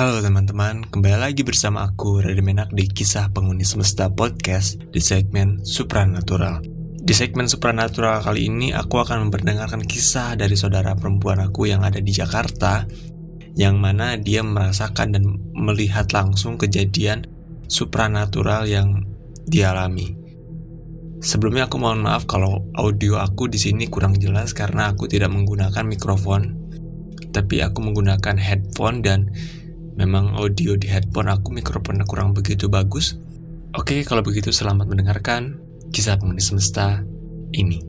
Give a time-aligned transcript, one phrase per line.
[0.00, 5.60] Halo teman-teman, kembali lagi bersama aku Radha Menak di Kisah Penghuni Semesta Podcast di segmen
[5.60, 6.64] Supranatural.
[6.96, 12.00] Di segmen Supranatural kali ini aku akan memperdengarkan kisah dari saudara perempuan aku yang ada
[12.00, 12.88] di Jakarta
[13.60, 17.28] yang mana dia merasakan dan melihat langsung kejadian
[17.68, 19.04] supranatural yang
[19.52, 20.16] dialami.
[21.20, 25.84] Sebelumnya aku mohon maaf kalau audio aku di sini kurang jelas karena aku tidak menggunakan
[25.84, 26.56] mikrofon,
[27.36, 29.28] tapi aku menggunakan headphone dan
[30.00, 33.20] Memang audio di headphone aku mikrofonnya kurang begitu bagus.
[33.76, 35.60] Oke, kalau begitu selamat mendengarkan
[35.92, 37.04] kisah penghuni semesta
[37.52, 37.84] ini.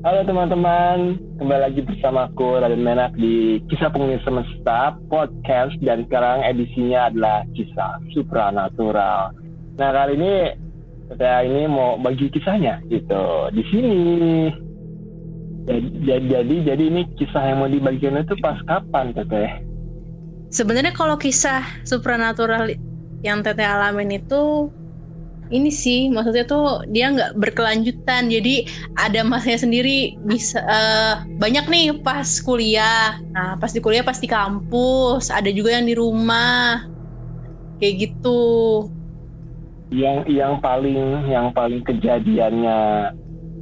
[0.00, 6.40] Halo teman-teman, kembali lagi bersama aku Raden Menak di Kisah Penghuni Semesta Podcast dan sekarang
[6.48, 9.36] edisinya adalah Kisah Supranatural.
[9.76, 10.32] Nah kali ini
[11.12, 14.00] saya ini mau bagi kisahnya gitu di sini.
[15.68, 15.88] Jadi,
[16.32, 19.75] jadi jadi ini kisah yang mau dibagikan itu pas kapan teteh?
[20.50, 22.70] Sebenarnya kalau kisah supranatural
[23.24, 24.70] yang teteh alamin itu
[25.46, 28.26] ini sih maksudnya tuh dia nggak berkelanjutan.
[28.30, 28.66] Jadi
[28.98, 33.18] ada masanya sendiri bisa uh, banyak nih pas kuliah.
[33.30, 36.82] Nah pas di kuliah pas di kampus ada juga yang di rumah.
[37.78, 38.42] Kayak gitu.
[39.94, 42.78] Yang yang paling yang paling kejadiannya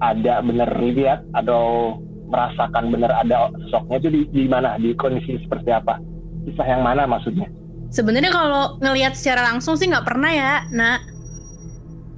[0.01, 1.97] ada bener lihat atau
[2.33, 4.81] merasakan bener ada sosoknya itu di, di mana?
[4.81, 6.14] Di kondisi seperti apa
[6.45, 7.49] kisah yang mana maksudnya?
[7.95, 11.01] Sebenarnya kalau ngelihat secara langsung sih nggak pernah ya, nak.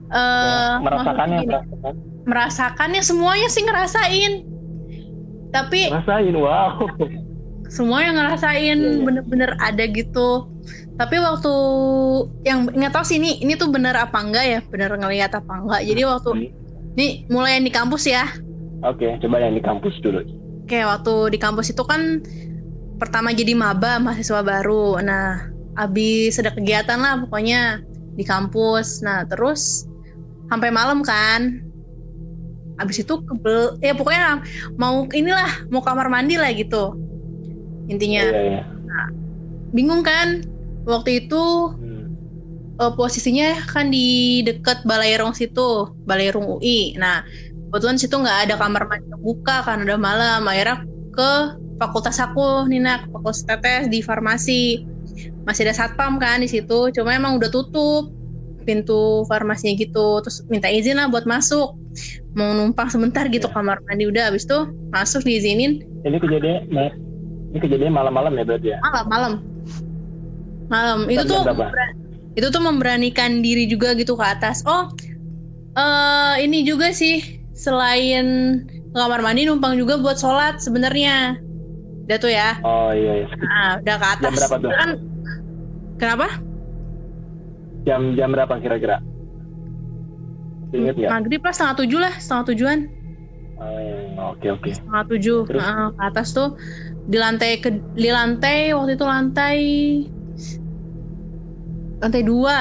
[0.07, 1.93] Uh, merasakannya, merasakan.
[2.25, 4.33] merasakannya semuanya sih ngerasain.
[5.51, 6.87] Tapi ngerasain, wow.
[7.67, 9.03] Semua yang ngerasain yeah, yeah.
[9.03, 10.47] bener-bener ada gitu.
[10.97, 11.55] Tapi waktu
[12.47, 15.83] yang nggak tahu sih ini ini tuh bener apa enggak ya, bener ngelihat apa enggak.
[15.85, 16.11] Jadi hmm.
[16.15, 16.31] waktu
[16.97, 18.25] ini mulai yang di kampus ya.
[18.87, 20.23] Oke, okay, coba yang di kampus dulu.
[20.65, 22.23] Oke, waktu di kampus itu kan
[22.97, 25.01] pertama jadi maba mahasiswa baru.
[25.05, 27.85] Nah abis ada kegiatan lah pokoknya
[28.17, 29.05] di kampus.
[29.05, 29.85] Nah terus
[30.49, 31.63] sampai malam kan.
[32.77, 34.45] Abis itu kebel ya pokoknya
[34.77, 36.97] mau inilah mau kamar mandi lah gitu.
[37.89, 38.25] Intinya.
[38.29, 38.65] Yeah, yeah.
[38.67, 39.07] Nah,
[39.73, 40.45] bingung kan
[40.85, 42.05] waktu itu hmm.
[42.81, 47.27] uh, posisinya kan di dekat Balairong situ Balairong UI nah
[47.69, 50.45] kebetulan situ nggak ada kamar mandi buka kan udah malam.
[50.45, 50.85] Akhirnya
[51.17, 51.33] ke
[51.77, 54.85] fakultas aku Nina fakultas tetes di farmasi.
[55.49, 58.13] Masih ada satpam kan di situ cuma emang udah tutup
[58.67, 60.21] pintu farmasinya gitu.
[60.27, 61.79] Terus minta izin lah buat masuk.
[62.37, 63.55] Mau numpang sebentar gitu ya.
[63.55, 64.05] kamar mandi.
[64.11, 65.87] Udah habis tuh masuk diizinin.
[66.05, 66.69] Ini kejadian
[67.55, 68.79] ini kejadian malam-malam ya berarti ya?
[68.83, 69.33] Malam malam.
[70.69, 70.99] Malam.
[71.09, 71.43] Itu tuh
[72.37, 74.61] itu tuh memberanikan diri juga gitu ke atas.
[74.69, 74.93] Oh
[75.79, 78.61] uh, ini juga sih selain
[78.93, 81.41] kamar mandi numpang juga buat sholat sebenarnya
[82.07, 82.55] Udah tuh ya.
[82.63, 83.13] Oh iya.
[83.19, 83.27] iya.
[83.35, 84.23] Nah, udah ke atas.
[84.23, 84.71] Jam berapa tuh?
[84.71, 84.91] Kan,
[85.99, 86.27] kenapa?
[87.83, 89.03] Jam jam berapa kira-kira?
[90.71, 91.11] Ingat nggak?
[91.11, 92.79] Maghrib lah setengah tujuh lah, setengah tujuan.
[93.59, 94.71] Oh, oke oke.
[94.71, 95.39] Setengah tujuh.
[95.51, 96.55] Nah, ke atas tuh
[97.11, 99.59] di lantai ke di lantai waktu itu lantai
[101.99, 102.59] lantai dua.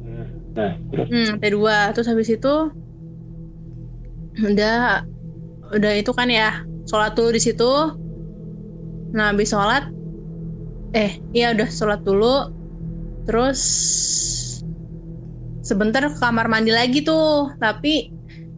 [0.00, 1.06] Hmm, nah, terus?
[1.12, 1.76] Hmm, lantai dua.
[1.92, 2.54] Terus habis itu
[4.40, 5.04] udah
[5.68, 7.72] udah itu kan ya sholat dulu di situ.
[9.14, 9.88] Nah habis sholat
[10.94, 12.52] eh iya udah sholat dulu.
[13.24, 13.60] Terus
[15.64, 17.52] sebentar ke kamar mandi lagi tuh.
[17.58, 18.12] Tapi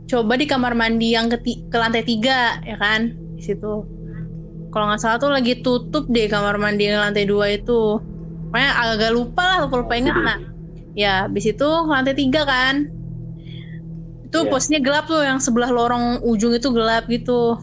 [0.06, 3.86] coba di kamar mandi yang ke, ke lantai tiga ya kan di situ.
[4.74, 8.02] Kalau nggak salah tuh lagi tutup deh kamar mandi yang lantai dua itu.
[8.50, 10.38] Pokoknya agak lupa lah lupa lupa ingat nah
[10.96, 12.90] ya habis itu lantai tiga kan.
[14.26, 14.50] Itu yeah.
[14.50, 17.54] posnya gelap tuh yang sebelah lorong ujung itu gelap gitu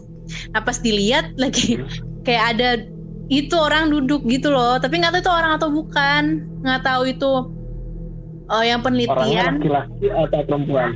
[0.55, 2.23] nah pas dilihat lagi hmm.
[2.23, 2.69] kayak ada
[3.31, 4.75] itu orang duduk gitu loh.
[4.79, 6.23] Tapi nggak tahu itu orang atau bukan.
[6.63, 7.31] Nggak tahu itu
[8.51, 9.63] oh yang penelitian.
[9.63, 10.89] Laki-laki atau perempuan?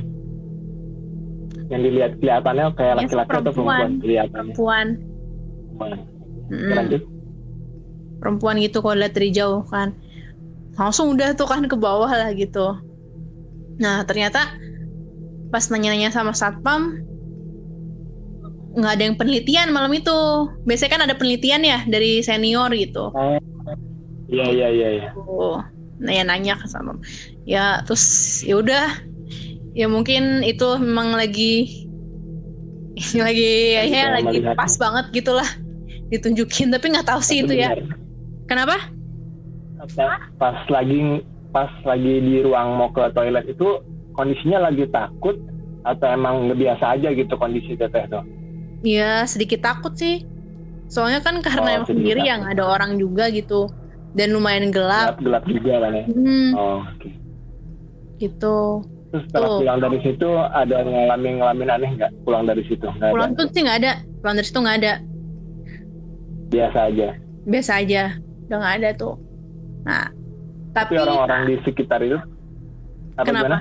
[1.68, 3.90] Yang dilihat kelihatannya kayak laki-laki atau perempuan.
[4.00, 4.52] kelihatannya?
[4.54, 4.86] Perempuan.
[6.48, 6.90] Hmm.
[8.18, 9.94] perempuan gitu kalau lihat dari jauh kan.
[10.74, 12.74] Langsung udah tuh kan ke bawah lah gitu.
[13.78, 14.58] Nah ternyata
[15.48, 16.98] pas nanya-nanya sama satpam
[18.76, 20.18] nggak ada yang penelitian malam itu.
[20.68, 23.12] Biasanya kan ada penelitian ya dari senior gitu.
[23.14, 23.38] Oh,
[24.28, 24.88] iya iya iya.
[25.00, 25.08] iya.
[25.16, 25.62] Oh,
[26.02, 27.00] nanya-nanya ke sama.
[27.48, 28.04] Ya terus
[28.44, 28.86] ya udah.
[29.76, 31.86] Ya mungkin itu memang lagi
[33.14, 35.46] lagi ya, lagi pas banget gitulah
[36.10, 37.76] ditunjukin tapi nggak tahu sih itu ya.
[38.48, 38.74] Kenapa?
[40.40, 41.22] Pas lagi
[41.54, 43.80] pas lagi di ruang mau ke toilet itu
[44.12, 45.38] kondisinya lagi takut
[45.86, 48.24] atau emang biasa aja gitu kondisi teteh tuh?
[48.80, 50.22] Ya sedikit takut sih.
[50.86, 53.68] Soalnya kan karena Oh, emang sendiri yang ada orang juga gitu.
[54.10, 57.10] Dan lumayan gelap gelap gelap juga kan ya Hmm, oh oke
[58.18, 58.58] gitu.
[59.08, 59.58] terus setelah Tuh.
[59.62, 63.46] pulang dari situ ada ngalamin ngalamin aneh nggak pulang dari situ nggak Pulang ada tuh
[63.48, 63.92] sih nggak ada.
[64.18, 64.92] Pulang dari situ nggak ada.
[66.48, 67.08] biasa aja
[67.44, 68.02] Biasa aja.
[68.48, 69.14] Udah nggak ada tuh.
[69.84, 70.08] Nah,
[70.72, 72.18] tapi tapi, orang-orang di sekitar itu
[73.14, 73.44] apa Kenapa?
[73.44, 73.58] gimana?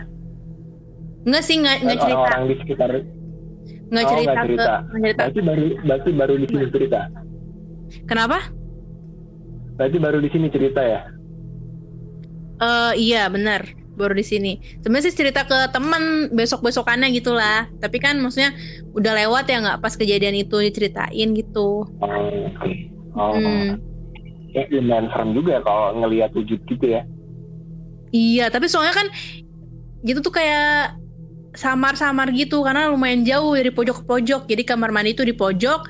[1.24, 2.16] nggak sih nggak nggak cerita.
[2.16, 2.90] orang-orang di sekitar
[3.88, 4.74] Nggak Oh, cerita, nggak cerita.
[4.84, 5.18] ke cerita.
[5.18, 7.00] berarti baru berarti baru di sini cerita
[8.04, 8.38] Kenapa?
[9.78, 11.02] berarti baru di sini cerita ya
[12.58, 14.58] Eh iya benar baru di sini.
[14.82, 17.70] Sebenarnya sih cerita ke teman besok besokannya gitulah.
[17.78, 18.54] Tapi kan maksudnya
[18.94, 21.86] udah lewat ya nggak pas kejadian itu diceritain gitu.
[22.02, 22.42] oh
[23.14, 23.78] oh Hmm.
[24.54, 27.06] ya lumayan serem juga ya kalau ngelihat wujud gitu ya
[28.10, 29.08] Iya tapi soalnya kan
[30.02, 30.98] gitu tuh kayak
[31.58, 34.42] samar-samar gitu karena lumayan jauh dari pojok ke pojok.
[34.46, 35.90] Jadi kamar mandi itu di pojok,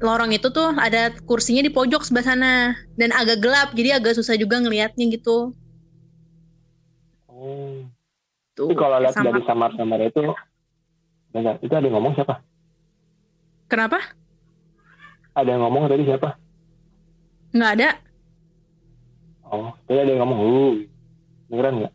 [0.00, 2.52] lorong itu tuh ada kursinya di pojok sebelah sana
[2.94, 5.52] dan agak gelap jadi agak susah juga ngelihatnya gitu.
[7.26, 7.84] oh
[8.56, 8.72] Tuh.
[8.72, 10.32] Tapi kalau lihat dari samar-samar itu
[11.36, 12.40] Bentar, itu ada yang ngomong siapa?
[13.68, 14.00] Kenapa?
[15.36, 16.40] Ada yang ngomong tadi siapa?
[17.52, 17.90] Nggak ada.
[19.44, 20.72] Oh, tadi ada yang ngomong, uh,
[21.52, 21.92] dengeran nggak?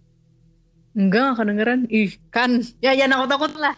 [0.91, 1.79] Enggak, nggak kedengeran.
[1.88, 2.51] Ih, kan.
[2.79, 3.75] Ya, jangan takut-takut lah.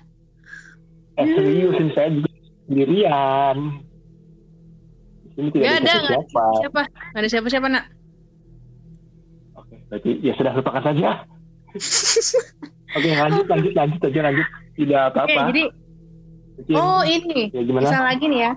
[1.14, 2.30] Eh, seriusin saya juga
[2.66, 3.58] sendirian.
[5.22, 6.44] Di sini tidak Nggak ada ada, nggak ada siapa.
[6.58, 6.82] siapa.
[6.90, 7.86] Nggak ada siapa-siapa, nak.
[9.54, 11.10] Oke, berarti ya sudah lupakan saja.
[12.96, 14.48] Oke, lanjut, lanjut, lanjut aja, lanjut.
[14.74, 15.42] Tidak Oke, apa-apa.
[15.50, 15.64] jadi,
[16.54, 17.40] Mungkin- oh ini.
[17.50, 17.84] ya gimana?
[17.84, 18.52] Bisa lagi nih ya.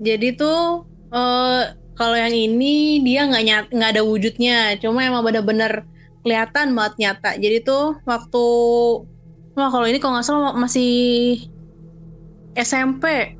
[0.00, 0.60] Jadi tuh,
[1.12, 1.62] eh
[1.92, 4.56] kalau yang ini dia nggak nyat nggak ada wujudnya.
[4.80, 5.84] Cuma emang bener-bener
[6.20, 7.30] kelihatan banget nyata.
[7.40, 8.44] Jadi tuh waktu,
[9.56, 10.92] wah kalau ini kalau nggak salah masih
[12.56, 13.36] SMP.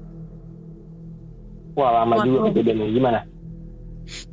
[1.76, 2.26] Wah, lama Waduh.
[2.26, 2.86] juga kejadiannya.
[2.92, 3.20] Gimana?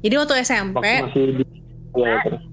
[0.02, 1.44] Jadi waktu SMP, Waktu masih di...
[1.98, 2.44] Ya, terus.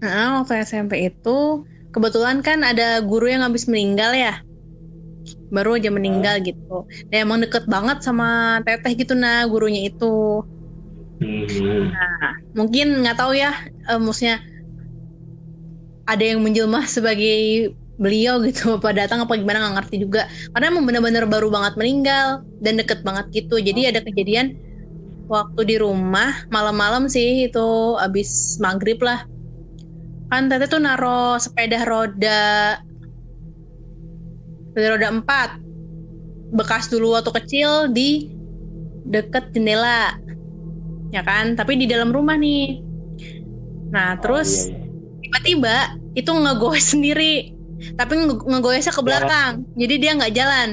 [0.00, 4.40] Nah, waktu SMP itu kebetulan kan ada guru yang habis meninggal ya.
[5.48, 6.88] Baru aja meninggal gitu.
[7.08, 10.44] Dan emang deket banget sama teteh gitu nah gurunya itu.
[11.22, 11.94] Hmm.
[12.52, 13.54] Mungkin nggak tahu ya,
[13.88, 14.42] eh, maksudnya
[16.04, 20.22] ada yang menjelma sebagai beliau gitu apa datang apa gimana nggak ngerti juga.
[20.52, 23.58] Karena emang bener-bener baru banget meninggal dan deket banget gitu.
[23.60, 24.54] Jadi ada kejadian
[25.24, 29.24] waktu di rumah malam-malam sih itu abis maghrib lah.
[30.28, 32.76] Kan teteh tuh naro sepeda roda
[34.72, 35.50] sepeda roda empat.
[36.54, 38.28] Bekas dulu waktu kecil di
[39.08, 40.12] deket jendela
[41.14, 41.54] ya kan?
[41.54, 42.82] Tapi di dalam rumah nih.
[43.94, 44.83] Nah terus Oh, iya, iya.
[45.34, 47.50] Tiba-tiba itu ngegoes sendiri.
[47.98, 49.66] Tapi nge- ngegoesnya ke belakang.
[49.74, 50.68] Jadi dia nggak jalan.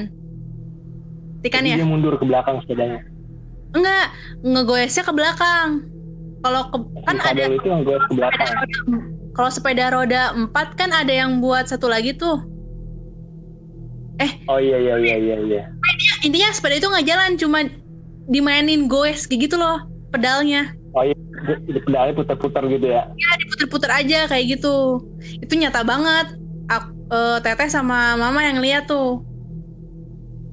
[1.42, 1.74] Tikan ya?
[1.74, 3.02] dia mundur ke belakang sepedanya.
[3.74, 4.06] enggak.
[4.46, 5.68] Ngegoesnya ke belakang.
[6.46, 6.78] Kalau ke,
[7.10, 8.50] kan ada itu gue ke belakang.
[9.32, 12.38] kalau sepeda roda empat kan ada yang buat satu lagi tuh.
[14.46, 15.62] Oh iya iya iya iya iya.
[16.22, 17.58] intinya sepeda itu nggak jalan cuma
[18.30, 19.82] dimainin goes kayak gitu loh
[20.14, 20.70] pedalnya.
[20.94, 21.16] Oh iya,
[21.84, 23.02] pedalnya putar-putar gitu ya.
[23.10, 25.02] ya diputer-puter aja kayak gitu
[25.42, 26.26] itu nyata banget
[26.70, 29.20] Ak- eh, teteh sama mama yang lihat tuh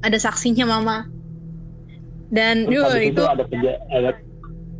[0.02, 1.06] ada saksinya mama
[2.30, 4.10] dan Terus habis itu itu ada, keja- ada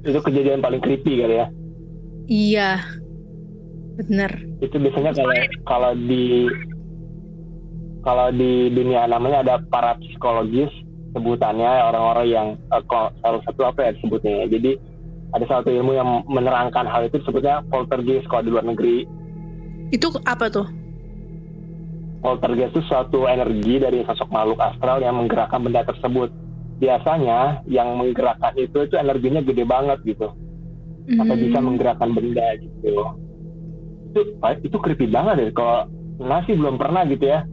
[0.06, 1.48] itu kejadian paling creepy kali ya.
[2.30, 2.72] iya
[4.00, 4.32] bener
[4.64, 5.36] Itu biasanya kalau
[5.68, 6.48] kalau di
[8.00, 10.72] kalau di dunia namanya ada para psikologis
[11.12, 14.46] sebutannya orang-orang yang eh, kalau salah satu apa ya disebutnya ya.
[14.56, 14.72] Jadi
[15.34, 19.06] ada satu ilmu yang menerangkan hal itu disebutnya poltergeist kalau di luar negeri.
[19.90, 20.70] itu apa tuh
[22.20, 26.28] Poltergeist itu suatu energi dari sosok makhluk astral yang menggerakkan benda tersebut.
[26.78, 30.28] Biasanya yang menggerakkan itu itu energinya gede banget gitu.
[31.16, 33.16] Sampai Hmm, bisa menggerakkan benda gitu.
[34.12, 34.22] Itu
[34.68, 35.88] itu creepy banget deh kalau
[36.20, 37.48] nasi belum pernah gitu ya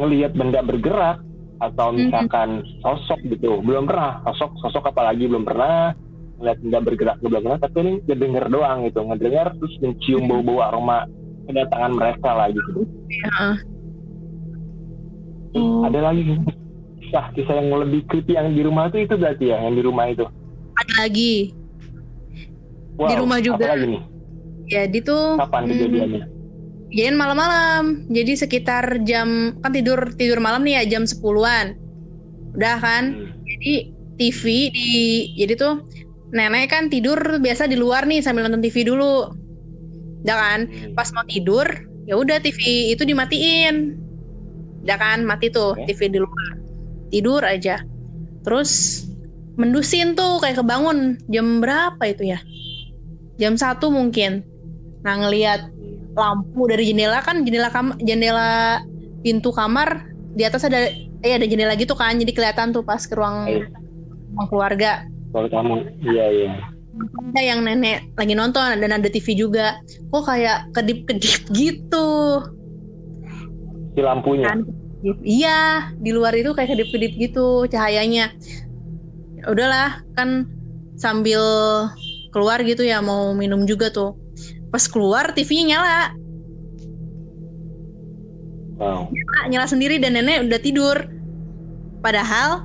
[0.00, 1.20] ngelihat benda bergerak
[1.60, 5.92] atau misalkan sosok gitu belum pernah sosok sosok apalagi belum pernah
[6.40, 9.00] ngelihat benda bergerak belum pernah tapi ini ngedenger doang gitu.
[9.04, 11.04] Ngedenger terus mencium bau-bau aroma
[11.44, 12.88] kedatangan mereka lah gitu.
[13.12, 13.38] Ya.
[15.50, 16.22] Oh, ada lagi
[17.02, 20.04] kisah kisah yang lebih creepy yang di rumah itu itu berarti ya yang di rumah
[20.08, 20.24] itu?
[20.80, 21.52] Ada lagi.
[22.96, 23.64] Wow, Di rumah juga.
[23.66, 24.02] apa lagi nih?
[24.70, 26.24] Jadi tuh kapan hmm, kejadiannya?
[26.90, 27.82] kejadian malam-malam.
[28.08, 31.76] Jadi sekitar jam kan tidur tidur malam nih ya jam 10-an
[32.50, 33.04] udah kan?
[33.14, 33.30] Hmm.
[33.46, 33.74] jadi
[34.18, 34.42] TV
[34.74, 34.90] di
[35.38, 35.80] jadi tuh
[36.30, 39.34] nenek kan tidur biasa di luar nih sambil nonton TV dulu.
[40.20, 40.60] Udah kan?
[40.68, 40.92] Hmm.
[40.92, 41.66] pas mau tidur
[42.06, 43.98] ya udah TV itu dimatiin.
[44.86, 45.26] Udah kan?
[45.26, 45.90] Mati tuh Oke.
[45.90, 46.52] TV di luar.
[47.10, 47.82] Tidur aja.
[48.46, 49.04] Terus
[49.58, 51.18] mendusin tuh kayak kebangun.
[51.28, 52.38] Jam berapa itu ya?
[53.42, 54.46] Jam satu mungkin.
[55.02, 55.68] Nah ngelihat
[56.14, 58.82] lampu dari jendela kan jendela kam jendela
[59.22, 62.14] pintu kamar di atas ada eh ada jendela gitu kan.
[62.16, 63.48] Jadi kelihatan tuh pas ke ruang,
[64.36, 66.52] ruang keluarga Kalau kamu, iya iya.
[67.30, 69.78] ada yang nenek lagi nonton dan ada TV juga
[70.10, 72.08] kok kayak kedip-kedip gitu
[73.94, 74.50] Si lampunya.
[74.50, 74.66] kan
[75.22, 78.34] iya di luar itu kayak kedip-kedip gitu cahayanya
[79.34, 80.44] Ya udahlah kan
[80.98, 81.40] sambil
[82.30, 84.18] keluar gitu ya mau minum juga tuh
[84.68, 86.00] pas keluar TV-nya nyala
[88.76, 89.12] Wow.
[89.12, 90.96] nyala, nyala sendiri dan nenek udah tidur
[92.00, 92.64] padahal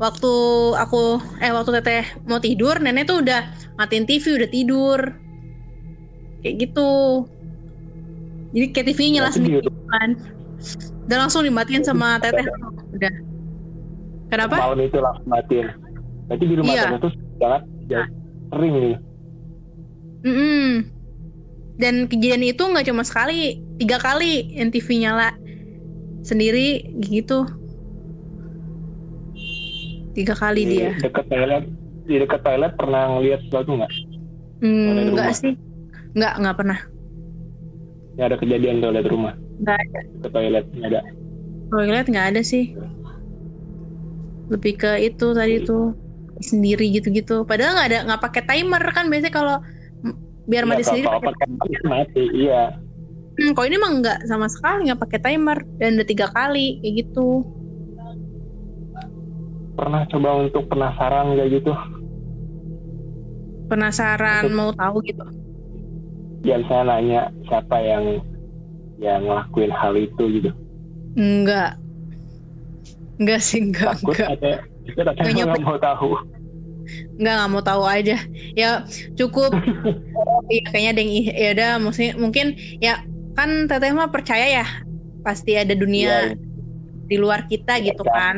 [0.00, 0.32] waktu
[0.80, 3.44] aku eh waktu teteh mau tidur nenek tuh udah
[3.76, 5.00] matiin TV udah tidur
[6.40, 6.90] kayak gitu
[8.50, 10.10] jadi kayak TV-nya nyala sendiri di- kan
[11.04, 12.48] udah langsung dimatiin sama teteh
[12.96, 13.12] udah
[14.32, 15.68] kenapa Malam itu langsung matiin.
[16.30, 17.02] Berarti di rumah Iya.
[17.02, 18.02] tuh sangat ya,
[18.54, 18.96] sering nih.
[20.22, 20.68] Mm-mm.
[21.74, 25.34] Dan kejadian itu nggak cuma sekali, tiga kali yang TV nyala
[26.22, 27.50] sendiri gitu.
[30.10, 30.90] Tiga kali Di dia.
[30.98, 31.64] dekat toilet,
[32.04, 33.92] di dekat toilet pernah ngeliat sesuatu nggak?
[34.60, 35.32] Hmm, rumah.
[35.32, 35.54] sih,
[36.12, 36.78] nggak nggak pernah.
[38.18, 39.34] Ya ada kejadian toilet rumah.
[39.62, 40.00] Nggak ada.
[40.20, 41.00] Ke toilet nggak ada.
[41.70, 42.74] Toilet nggak ada sih.
[44.50, 45.94] Lebih ke itu tadi tuh
[46.42, 47.46] sendiri gitu-gitu.
[47.46, 49.56] Padahal nggak ada nggak pakai timer kan biasanya kalau
[50.50, 51.46] biar mati Iya, sendiri kalau pakai
[51.86, 52.62] mati, iya.
[53.38, 57.06] Hmm, kalau ini mah nggak sama sekali nggak pakai timer dan udah tiga kali kayak
[57.06, 57.46] gitu.
[59.80, 61.72] Pernah coba untuk penasaran nggak gitu?
[63.64, 65.24] Penasaran Untuk- mau tahu gitu.
[66.42, 68.20] Ya saya nanya siapa yang
[69.00, 70.50] yang ngelakuin hal itu gitu.
[71.16, 71.80] Enggak.
[73.16, 74.28] Enggak sih, enggak, Takut enggak.
[74.36, 74.50] ada
[74.90, 76.10] ada Nggak nggak mau tahu.
[77.16, 78.16] Enggak, enggak mau tahu aja.
[78.52, 78.84] Ya
[79.16, 79.56] cukup.
[80.50, 82.46] Iya, kayaknya ada yang ya udah maksudnya mungkin
[82.82, 82.98] ya
[83.32, 84.66] kan teteh mah percaya ya
[85.22, 86.34] pasti ada dunia Iya,
[87.06, 88.10] di luar kita gitu Iya.
[88.10, 88.36] kan.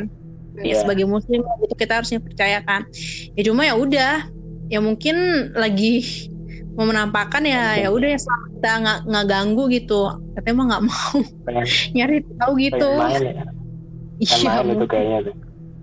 [0.60, 0.76] Ya Iya.
[0.84, 2.84] sebagai muslim itu kita harusnya percaya kan.
[3.32, 4.28] Ya cuma ya udah,
[4.68, 5.16] ya mungkin
[5.56, 6.04] lagi
[6.72, 10.00] mau menampakkan ya ya udah ya selama kita nggak nggak ganggu gitu.
[10.36, 11.16] Teteh mah nggak mau
[11.48, 11.64] pengen,
[11.96, 12.88] nyari tahu gitu.
[13.00, 13.44] ya.
[14.22, 15.18] Iya, itu kayaknya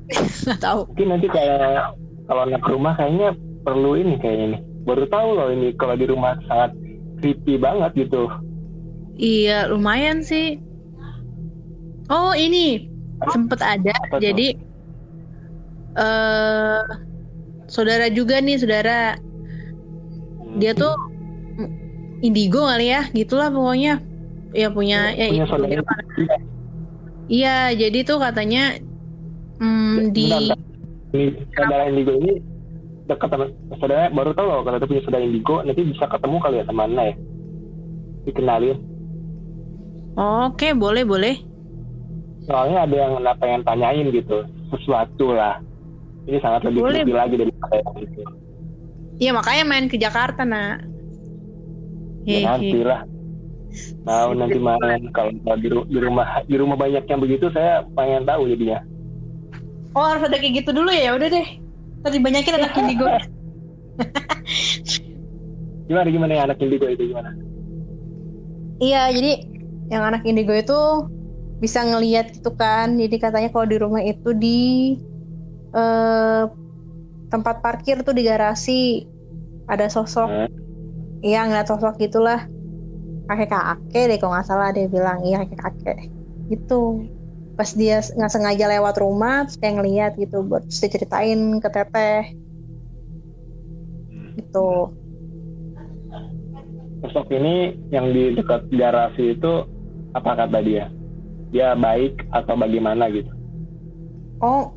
[0.45, 0.81] nggak tahu.
[0.93, 1.93] Mungkin nanti kayak
[2.29, 3.29] kalau anak rumah kayaknya
[3.65, 4.61] perlu ini kayaknya nih.
[4.85, 6.73] Baru tahu loh ini kalau di rumah sangat
[7.19, 8.29] creepy banget gitu.
[9.19, 10.57] Iya, lumayan sih.
[12.09, 12.88] Oh, ini
[13.27, 13.93] sempet ada.
[14.07, 14.17] Apa?
[14.23, 14.47] Jadi
[15.99, 16.81] eh
[17.67, 19.19] saudara juga nih, saudara.
[20.57, 20.95] Dia tuh
[22.23, 24.01] indigo kali ya, gitulah pokoknya.
[24.49, 25.67] Ya punya ya punya itu.
[25.77, 25.99] gitu kan.
[27.29, 28.81] Iya, jadi tuh katanya
[29.61, 30.29] mm, di
[31.53, 32.41] saudara indigo ini
[33.05, 33.45] dekat sama
[33.77, 37.03] saudara baru tahu loh kalau itu punya saudara indigo nanti bisa ketemu kali ya temannya
[37.09, 37.15] ya
[38.29, 38.77] dikenalin
[40.19, 41.49] Oke, boleh, boleh.
[42.50, 44.41] Soalnya ada yang nak pengen tanyain gitu
[44.74, 45.62] sesuatu lah
[46.25, 47.01] ini sangat lebih Boleh.
[47.06, 48.22] creepy lagi daripada yang itu
[49.20, 50.88] Iya, makanya main ke Jakarta, Nak.
[52.24, 53.03] ya nanti lah
[54.08, 58.48] mau nanti main kalau di, di rumah di rumah banyak yang begitu saya pengen tahu
[58.50, 58.79] jadinya
[59.91, 61.10] Oh, harus ada kayak gitu dulu ya.
[61.10, 61.48] Ya udah deh.
[62.06, 63.10] Tadi banyakin anak indigo.
[65.89, 67.34] gimana gimana ya anak indigo itu gimana
[68.79, 69.32] Iya, jadi
[69.91, 70.79] yang anak indigo itu
[71.60, 72.96] bisa ngelihat gitu kan.
[72.96, 74.60] Jadi katanya kalau di rumah itu di
[75.75, 76.44] eh,
[77.30, 79.06] tempat parkir tuh di garasi
[79.70, 80.50] ada sosok, Hmm.
[81.22, 82.42] iya ngeliat sosok gitulah.
[83.30, 86.00] Kakek kakek deh kalau nggak salah dia bilang iya kakek kakek
[86.50, 87.06] gitu.
[87.54, 92.24] Pas dia nggak sengaja lewat rumah, terus kayak ngeliat gitu, buat terus diceritain ke teteh
[94.39, 94.89] gitu.
[97.00, 99.63] sosok ini yang di dekat garasi itu
[100.12, 100.92] apa kata dia
[101.50, 103.29] dia baik atau bagaimana gitu
[104.39, 104.72] Oh,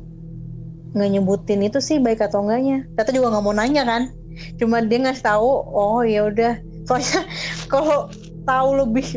[0.91, 2.83] nggak nyebutin itu sih baik atau enggaknya.
[2.99, 4.11] Tata juga nggak mau nanya kan.
[4.59, 5.49] Cuma dia ngasih tahu.
[5.71, 6.59] Oh ya udah.
[6.83, 7.23] Soalnya
[7.71, 8.11] kalau
[8.43, 9.07] tahu lebih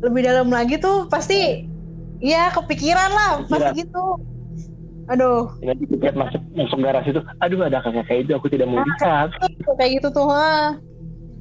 [0.00, 1.68] lebih dalam lagi tuh pasti
[2.24, 4.04] ya kepikiran lah pasti gitu.
[5.10, 8.78] Aduh, nanti kita masuk masuk garasi itu aduh ada kakak kayak itu aku tidak mau
[8.78, 9.34] lihat
[9.78, 10.30] kayak gitu tuh.
[10.30, 10.78] ha.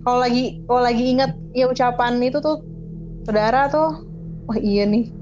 [0.02, 2.66] Kalau lagi kalau lagi ingat ya ucapan itu tuh
[3.30, 4.10] saudara tuh.
[4.50, 5.14] Wah iya nih,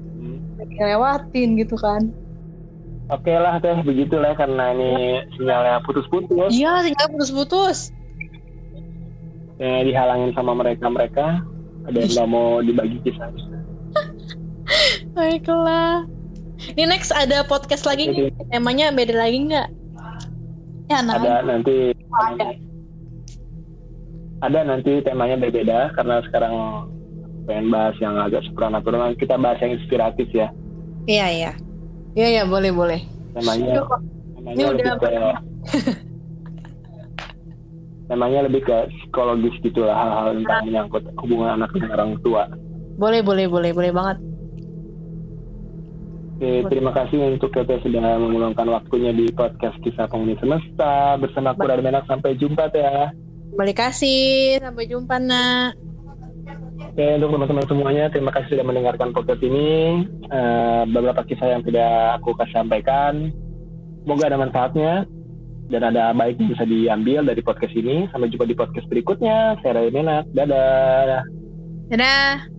[0.70, 2.12] ngelewatin gitu kan.
[3.08, 4.90] oke lah teh begitulah karena ini
[5.34, 7.78] sinyalnya putus-putus Iya, tinggal putus-putus.
[9.56, 11.40] eh, dihalangin sama mereka mereka
[11.84, 13.32] ada yang nggak mau dibagi kisah
[15.16, 16.04] Baiklah.
[16.70, 18.28] Ini next ada podcast lagi nih.
[18.48, 19.68] Temanya beda lagi nggak?
[20.86, 21.16] Ya, nah.
[21.16, 22.46] ada nanti Ada.
[24.40, 26.54] ada nanti temanya berbeda karena sekarang
[27.48, 30.52] pengen bahas yang agak supranatural kita bahas yang inspiratif ya
[31.08, 31.52] Iya, iya.
[32.12, 33.00] Iya, iya, boleh, boleh.
[33.32, 33.88] temanya Aduh,
[34.36, 35.08] temanya Ini lebih udah ke
[38.08, 42.44] temanya lebih ke psikologis gitu lah hal-hal tentang menyangkut hubungan anak dengan orang tua
[42.98, 44.18] Boleh, boleh, boleh, boleh banget.
[46.38, 51.66] Oke, terima kasih untuk Tete sudah meluangkan waktunya di podcast Kisah Penghuni Semesta bersama aku
[51.66, 52.06] Radha Menak.
[52.06, 53.10] Sampai jumpa Teh ya.
[53.54, 54.58] Terima kasih.
[54.58, 55.78] Sampai jumpa, nak.
[56.88, 60.02] Oke, untuk teman-teman semuanya, terima kasih sudah mendengarkan podcast ini.
[60.28, 63.30] Eh, beberapa kisah yang tidak aku kasih sampaikan.
[64.02, 64.92] Semoga ada manfaatnya
[65.68, 68.08] dan ada baik yang bisa diambil dari podcast ini.
[68.08, 69.60] Sampai jumpa di podcast berikutnya.
[69.60, 70.24] Saya Radha Menak.
[70.32, 71.22] Dadah.
[71.92, 72.57] Dadah.